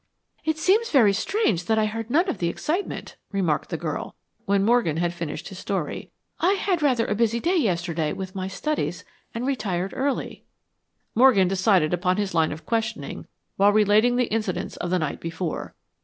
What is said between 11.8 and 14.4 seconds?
upon his line of questioning while relating the